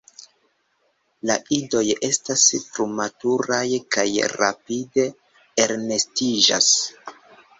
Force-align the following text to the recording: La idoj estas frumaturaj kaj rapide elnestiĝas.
La 1.29 1.33
idoj 1.57 1.83
estas 2.07 2.45
frumaturaj 2.69 3.61
kaj 3.97 4.07
rapide 4.39 5.05
elnestiĝas. 5.67 6.71